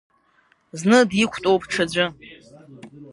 [0.79, 2.05] Зны диқәтәоуп ҽаӡәы.